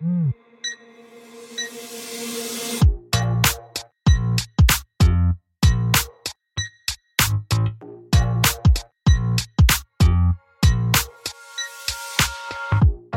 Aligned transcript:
Hmm. 0.00 0.30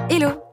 Hello. 0.10 0.53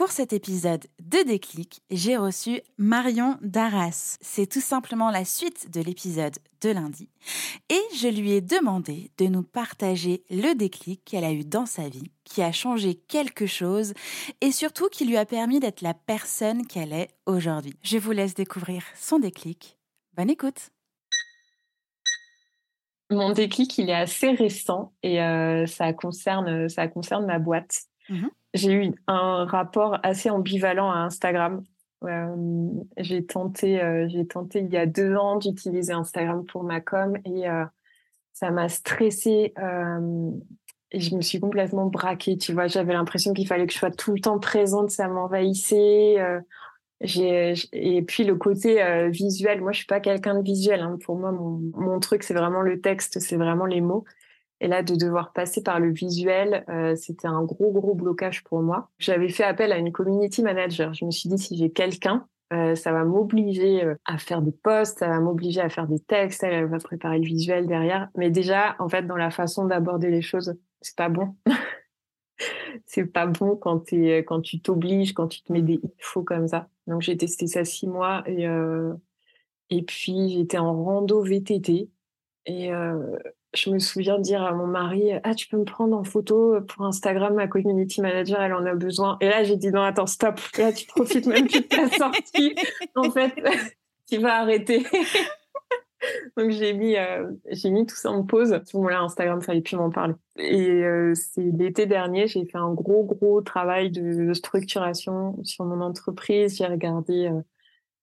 pour 0.00 0.12
cet 0.12 0.32
épisode 0.32 0.86
de 1.02 1.22
Déclic, 1.26 1.82
j'ai 1.90 2.16
reçu 2.16 2.62
Marion 2.78 3.36
Darras. 3.42 4.16
C'est 4.22 4.46
tout 4.46 4.62
simplement 4.62 5.10
la 5.10 5.26
suite 5.26 5.70
de 5.70 5.82
l'épisode 5.82 6.36
de 6.62 6.70
lundi. 6.70 7.10
Et 7.68 7.82
je 7.94 8.08
lui 8.08 8.32
ai 8.32 8.40
demandé 8.40 9.10
de 9.18 9.26
nous 9.26 9.42
partager 9.42 10.22
le 10.30 10.54
déclic 10.54 11.04
qu'elle 11.04 11.24
a 11.24 11.32
eu 11.32 11.44
dans 11.44 11.66
sa 11.66 11.90
vie, 11.90 12.10
qui 12.24 12.40
a 12.40 12.50
changé 12.50 12.94
quelque 12.94 13.44
chose 13.44 13.92
et 14.40 14.52
surtout 14.52 14.88
qui 14.88 15.04
lui 15.04 15.18
a 15.18 15.26
permis 15.26 15.60
d'être 15.60 15.82
la 15.82 15.92
personne 15.92 16.66
qu'elle 16.66 16.94
est 16.94 17.10
aujourd'hui. 17.26 17.74
Je 17.82 17.98
vous 17.98 18.12
laisse 18.12 18.32
découvrir 18.32 18.82
son 18.96 19.18
déclic. 19.18 19.76
Bonne 20.16 20.30
écoute 20.30 20.70
mon 23.12 23.32
déclic, 23.32 23.76
il 23.76 23.90
est 23.90 23.94
assez 23.94 24.30
récent 24.30 24.92
et 25.02 25.20
euh, 25.20 25.66
ça, 25.66 25.92
concerne, 25.92 26.68
ça 26.68 26.86
concerne 26.86 27.26
ma 27.26 27.40
boîte. 27.40 27.80
Mmh 28.08 28.28
j'ai 28.54 28.72
eu 28.72 28.92
un 29.06 29.44
rapport 29.44 29.98
assez 30.02 30.30
ambivalent 30.30 30.90
à 30.90 30.98
Instagram. 30.98 31.62
Euh, 32.04 32.70
j'ai 32.96 33.24
tenté, 33.24 33.82
euh, 33.82 34.24
tenté 34.24 34.60
il 34.60 34.72
y 34.72 34.78
a 34.78 34.86
deux 34.86 35.14
ans 35.16 35.36
d'utiliser 35.36 35.92
Instagram 35.92 36.46
pour 36.46 36.64
ma 36.64 36.80
com 36.80 37.18
et 37.26 37.46
euh, 37.48 37.64
ça 38.32 38.50
m'a 38.50 38.70
stressée 38.70 39.52
et 40.92 40.98
je 40.98 41.14
me 41.14 41.20
suis 41.20 41.38
complètement 41.38 41.86
braquée. 41.86 42.36
Tu 42.36 42.52
vois, 42.52 42.66
j'avais 42.66 42.94
l'impression 42.94 43.32
qu'il 43.32 43.46
fallait 43.46 43.66
que 43.66 43.72
je 43.72 43.78
sois 43.78 43.92
tout 43.92 44.12
le 44.12 44.20
temps 44.20 44.40
présente, 44.40 44.90
ça 44.90 45.06
m'envahissait. 45.08 46.16
Et 47.02 48.02
puis 48.02 48.24
le 48.24 48.34
côté 48.34 49.08
visuel, 49.10 49.60
moi 49.60 49.72
je 49.72 49.78
suis 49.78 49.86
pas 49.86 50.00
quelqu'un 50.00 50.34
de 50.34 50.42
visuel. 50.42 50.80
Hein. 50.80 50.98
Pour 51.04 51.16
moi, 51.16 51.32
mon 51.32 52.00
truc 52.00 52.22
c'est 52.22 52.34
vraiment 52.34 52.62
le 52.62 52.80
texte, 52.80 53.20
c'est 53.20 53.36
vraiment 53.36 53.66
les 53.66 53.80
mots. 53.80 54.04
Et 54.60 54.68
là, 54.68 54.82
de 54.82 54.94
devoir 54.94 55.32
passer 55.32 55.62
par 55.62 55.80
le 55.80 55.90
visuel, 55.90 56.64
euh, 56.68 56.94
c'était 56.94 57.26
un 57.26 57.42
gros, 57.42 57.72
gros 57.72 57.94
blocage 57.94 58.44
pour 58.44 58.60
moi. 58.60 58.90
J'avais 58.98 59.30
fait 59.30 59.44
appel 59.44 59.72
à 59.72 59.78
une 59.78 59.90
community 59.90 60.42
manager. 60.42 60.92
Je 60.92 61.06
me 61.06 61.10
suis 61.10 61.30
dit, 61.30 61.38
si 61.38 61.56
j'ai 61.56 61.70
quelqu'un, 61.70 62.26
euh, 62.52 62.74
ça 62.74 62.92
va 62.92 63.04
m'obliger 63.04 63.84
euh, 63.84 63.94
à 64.04 64.18
faire 64.18 64.42
des 64.42 64.52
posts, 64.52 64.98
ça 64.98 65.08
va 65.08 65.18
m'obliger 65.18 65.62
à 65.62 65.70
faire 65.70 65.86
des 65.86 66.00
textes, 66.00 66.42
elle 66.42 66.66
va 66.66 66.78
préparer 66.78 67.18
le 67.18 67.24
visuel 67.24 67.66
derrière. 67.66 68.08
Mais 68.16 68.30
déjà, 68.30 68.76
en 68.80 68.88
fait, 68.88 69.06
dans 69.06 69.16
la 69.16 69.30
façon 69.30 69.64
d'aborder 69.64 70.10
les 70.10 70.22
choses, 70.22 70.54
c'est 70.82 70.96
pas 70.96 71.08
bon. 71.08 71.34
c'est 72.84 73.06
pas 73.06 73.26
bon 73.26 73.56
quand, 73.56 73.90
es, 73.94 74.24
quand 74.24 74.42
tu 74.42 74.60
t'obliges, 74.60 75.14
quand 75.14 75.28
tu 75.28 75.42
te 75.42 75.52
mets 75.52 75.62
des 75.62 75.80
infos 75.98 76.22
comme 76.22 76.48
ça. 76.48 76.68
Donc, 76.86 77.00
j'ai 77.00 77.16
testé 77.16 77.46
ça 77.46 77.64
six 77.64 77.86
mois 77.86 78.24
et, 78.26 78.46
et 79.70 79.82
puis 79.82 80.30
j'étais 80.30 80.58
en 80.58 80.82
rando 80.82 81.22
VTT. 81.22 81.88
Et 82.46 82.70
je 83.54 83.70
me 83.70 83.78
souviens 83.78 84.18
dire 84.18 84.42
à 84.42 84.52
mon 84.52 84.66
mari 84.66 85.10
ah 85.24 85.34
tu 85.34 85.48
peux 85.48 85.56
me 85.56 85.64
prendre 85.64 85.96
en 85.96 86.04
photo 86.04 86.60
pour 86.68 86.84
Instagram 86.84 87.34
ma 87.34 87.48
community 87.48 88.00
manager 88.00 88.40
elle 88.40 88.54
en 88.54 88.64
a 88.64 88.74
besoin 88.74 89.16
et 89.20 89.28
là 89.28 89.42
j'ai 89.44 89.56
dit 89.56 89.70
non 89.70 89.82
attends 89.82 90.06
stop. 90.06 90.40
Là 90.58 90.72
tu 90.72 90.86
profites 90.86 91.26
même 91.26 91.48
plus 91.48 91.60
de 91.60 91.66
ta 91.66 91.88
sortie. 91.96 92.54
En 92.94 93.10
fait 93.10 93.34
tu 94.10 94.18
vas 94.18 94.40
arrêter 94.40 94.86
donc 96.36 96.50
j'ai 96.50 96.72
mis 96.72 96.96
euh, 96.96 97.30
j'ai 97.50 97.70
mis 97.70 97.86
tout 97.86 97.96
ça 97.96 98.10
en 98.10 98.24
pause. 98.24 98.52
À 98.52 98.62
ce 98.64 98.76
moment-là 98.76 99.02
Instagram 99.02 99.40
fallait 99.42 99.60
plus 99.60 99.76
m'en 99.76 99.90
parler. 99.90 100.14
Et 100.36 100.84
euh, 100.84 101.14
c'est 101.14 101.42
l'été 101.42 101.86
dernier 101.86 102.26
j'ai 102.26 102.44
fait 102.44 102.58
un 102.58 102.72
gros 102.72 103.04
gros 103.04 103.40
travail 103.40 103.90
de, 103.90 104.32
structuration 104.32 105.36
sur 105.44 105.64
mon 105.64 105.80
entreprise. 105.80 106.56
J'ai 106.56 106.66
regardé 106.66 107.26
euh, 107.26 107.40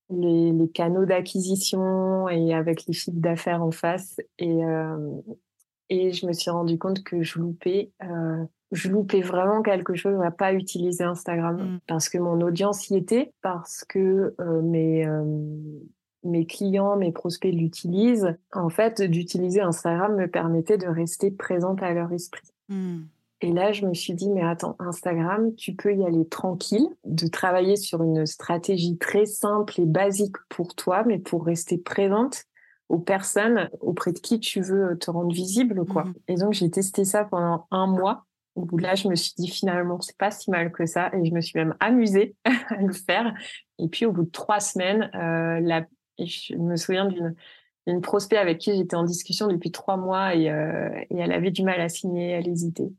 les, 0.09 0.51
les 0.51 0.69
canaux 0.69 1.05
d'acquisition 1.05 2.29
et 2.29 2.53
avec 2.53 2.85
les 2.85 2.93
chiffres 2.93 3.19
d'affaires 3.19 3.63
en 3.63 3.71
face. 3.71 4.19
Et, 4.39 4.63
euh, 4.63 5.21
et 5.89 6.11
je 6.11 6.25
me 6.25 6.33
suis 6.33 6.49
rendu 6.49 6.77
compte 6.77 7.03
que 7.03 7.23
je 7.23 7.39
loupais, 7.39 7.91
euh, 8.03 8.43
je 8.71 8.89
loupais 8.89 9.21
vraiment 9.21 9.61
quelque 9.61 9.95
chose 9.95 10.19
à 10.21 10.31
pas 10.31 10.53
utiliser 10.53 11.03
Instagram 11.03 11.55
mmh. 11.55 11.79
parce 11.87 12.09
que 12.09 12.17
mon 12.17 12.41
audience 12.41 12.89
y 12.89 12.97
était, 12.97 13.33
parce 13.41 13.85
que 13.85 14.35
euh, 14.39 14.61
mes 14.61 15.05
euh, 15.05 15.23
mes 16.23 16.45
clients, 16.45 16.97
mes 16.97 17.11
prospects 17.11 17.53
l'utilisent. 17.53 18.35
En 18.51 18.69
fait, 18.69 19.01
d'utiliser 19.01 19.61
Instagram 19.61 20.15
me 20.15 20.27
permettait 20.27 20.77
de 20.77 20.87
rester 20.87 21.31
présente 21.31 21.81
à 21.81 21.93
leur 21.93 22.11
esprit. 22.11 22.47
Mmh. 22.69 23.03
Et 23.41 23.51
là, 23.51 23.71
je 23.71 23.85
me 23.85 23.93
suis 23.93 24.13
dit, 24.13 24.29
mais 24.29 24.41
attends, 24.41 24.75
Instagram, 24.79 25.53
tu 25.55 25.75
peux 25.75 25.95
y 25.95 26.03
aller 26.03 26.27
tranquille, 26.27 26.87
de 27.05 27.27
travailler 27.27 27.75
sur 27.75 28.01
une 28.01 28.25
stratégie 28.25 28.97
très 28.97 29.25
simple 29.25 29.79
et 29.79 29.85
basique 29.85 30.35
pour 30.49 30.73
toi, 30.73 31.03
mais 31.05 31.19
pour 31.19 31.45
rester 31.45 31.77
présente 31.77 32.45
aux 32.89 32.97
personnes 32.97 33.69
auprès 33.81 34.11
de 34.11 34.19
qui 34.19 34.39
tu 34.39 34.61
veux 34.61 34.97
te 34.97 35.11
rendre 35.11 35.33
visible, 35.33 35.85
quoi. 35.85 36.05
Mmh 36.05 36.13
et 36.29 36.35
donc, 36.35 36.53
j'ai 36.53 36.71
testé 36.71 37.05
ça 37.05 37.25
pendant 37.25 37.67
un 37.69 37.85
mois. 37.85 38.25
Où 38.55 38.75
là, 38.79 38.95
je 38.95 39.07
me 39.07 39.13
suis 39.13 39.33
dit 39.37 39.49
finalement, 39.49 40.01
c'est 40.01 40.17
pas 40.17 40.31
si 40.31 40.49
mal 40.49 40.71
que 40.71 40.87
ça, 40.87 41.11
et 41.13 41.23
je 41.23 41.31
me 41.31 41.41
suis 41.41 41.59
même 41.59 41.75
amusée 41.79 42.35
à 42.69 42.81
le 42.81 42.93
faire. 42.93 43.35
Et 43.77 43.87
puis, 43.87 44.07
au 44.07 44.11
bout 44.11 44.23
de 44.23 44.31
trois 44.31 44.59
semaines, 44.59 45.11
euh, 45.13 45.59
la... 45.59 45.85
je 46.17 46.55
me 46.55 46.75
souviens 46.75 47.05
d'une 47.05 47.35
une 47.87 48.01
prospect 48.01 48.37
avec 48.37 48.57
qui 48.57 48.75
j'étais 48.75 48.97
en 48.97 49.05
discussion 49.05 49.47
depuis 49.47 49.71
trois 49.71 49.95
mois 49.95 50.35
et, 50.35 50.49
euh, 50.49 50.89
et 51.09 51.17
elle 51.17 51.31
avait 51.31 51.51
du 51.51 51.63
mal 51.63 51.79
à 51.79 51.87
signer, 51.87 52.31
elle 52.31 52.47
hésitait. 52.47 52.91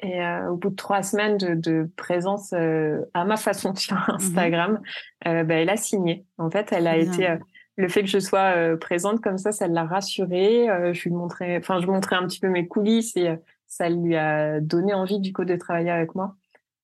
Et 0.00 0.22
euh, 0.22 0.50
au 0.50 0.56
bout 0.56 0.70
de 0.70 0.76
trois 0.76 1.02
semaines 1.02 1.38
de, 1.38 1.54
de 1.54 1.90
présence 1.96 2.52
euh, 2.52 3.04
à 3.14 3.24
ma 3.24 3.36
façon 3.36 3.74
sur 3.76 3.96
mmh 3.96 4.04
Instagram, 4.14 4.80
euh, 5.26 5.44
bah, 5.44 5.54
elle 5.54 5.70
a 5.70 5.76
signé. 5.76 6.24
En 6.38 6.50
fait, 6.50 6.72
elle 6.72 6.86
a 6.86 6.96
été 6.96 7.36
le 7.76 7.88
fait 7.88 8.02
que 8.02 8.08
je 8.08 8.18
sois 8.18 8.76
présente 8.80 9.20
comme 9.20 9.38
ça, 9.38 9.52
ça 9.52 9.68
l'a 9.68 9.84
rassurée. 9.84 10.66
je 10.92 11.02
lui 11.04 11.10
montrais, 11.10 11.58
enfin, 11.58 11.80
je 11.80 11.86
montrais 11.86 12.16
un 12.16 12.26
petit 12.26 12.40
peu 12.40 12.48
mes 12.48 12.66
coulisses 12.66 13.16
et 13.16 13.36
ça 13.68 13.88
lui 13.88 14.16
a 14.16 14.60
donné 14.60 14.94
envie 14.94 15.20
du 15.20 15.32
coup 15.32 15.44
de 15.44 15.54
travailler 15.54 15.90
avec 15.90 16.16
moi. 16.16 16.34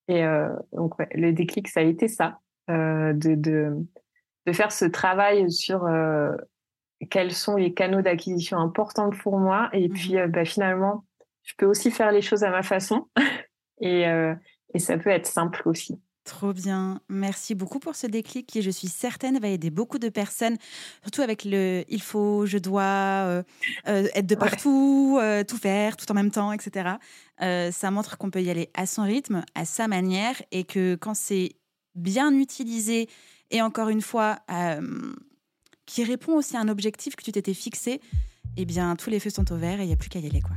Et 0.06 0.22
donc, 0.72 0.96
ouais, 1.00 1.08
le 1.14 1.32
déclic, 1.32 1.66
ça 1.66 1.80
a 1.80 1.82
été 1.82 2.06
ça, 2.06 2.38
de, 2.68 3.12
de 3.34 3.76
de 4.46 4.52
faire 4.52 4.70
ce 4.70 4.84
travail 4.84 5.50
sur 5.50 5.88
quels 7.10 7.32
sont 7.32 7.56
les 7.56 7.74
canaux 7.74 8.02
d'acquisition 8.02 8.58
importants 8.58 9.10
pour 9.10 9.38
moi 9.38 9.70
et 9.72 9.88
mmh 9.88 9.92
puis 9.92 10.14
bah, 10.28 10.44
finalement 10.44 11.04
je 11.44 11.52
peux 11.56 11.66
aussi 11.66 11.90
faire 11.90 12.10
les 12.10 12.22
choses 12.22 12.42
à 12.42 12.50
ma 12.50 12.62
façon 12.62 13.08
et, 13.80 14.08
euh, 14.08 14.34
et 14.72 14.78
ça 14.78 14.98
peut 14.98 15.10
être 15.10 15.26
simple 15.26 15.62
aussi. 15.66 16.00
Trop 16.24 16.54
bien. 16.54 17.02
Merci 17.10 17.54
beaucoup 17.54 17.78
pour 17.78 17.96
ce 17.96 18.06
déclic 18.06 18.46
qui, 18.46 18.62
je 18.62 18.70
suis 18.70 18.88
certaine, 18.88 19.38
va 19.38 19.48
aider 19.48 19.68
beaucoup 19.68 19.98
de 19.98 20.08
personnes, 20.08 20.56
surtout 21.02 21.20
avec 21.20 21.44
le 21.44 21.84
il 21.90 22.00
faut, 22.00 22.46
je 22.46 22.56
dois 22.56 22.82
euh, 22.82 23.42
euh, 23.88 24.08
être 24.14 24.26
de 24.26 24.34
partout, 24.34 25.20
tout 25.46 25.58
faire, 25.58 25.98
tout 25.98 26.10
en 26.10 26.14
même 26.14 26.30
temps, 26.30 26.50
etc. 26.50 26.92
ça 27.38 27.90
montre 27.90 28.16
qu'on 28.16 28.30
peut 28.30 28.40
y 28.40 28.48
aller 28.48 28.70
à 28.72 28.86
son 28.86 29.02
rythme, 29.02 29.44
à 29.54 29.66
sa 29.66 29.86
manière, 29.86 30.40
et 30.50 30.64
que 30.64 30.94
quand 30.94 31.12
c'est 31.12 31.56
bien 31.94 32.32
utilisé, 32.32 33.10
et 33.50 33.60
encore 33.60 33.90
une 33.90 34.00
fois, 34.00 34.38
qui 35.84 36.04
répond 36.04 36.36
aussi 36.38 36.56
à 36.56 36.60
un 36.60 36.68
objectif 36.68 37.16
que 37.16 37.22
tu 37.22 37.32
t'étais 37.32 37.52
fixé, 37.52 38.00
eh 38.56 38.64
bien, 38.64 38.96
tous 38.96 39.10
les 39.10 39.20
feux 39.20 39.28
sont 39.28 39.52
au 39.52 39.56
vert 39.56 39.80
et 39.80 39.84
il 39.84 39.88
n'y 39.88 39.92
a 39.92 39.96
plus 39.96 40.08
qu'à 40.08 40.20
y 40.20 40.26
aller, 40.26 40.40
quoi. 40.40 40.56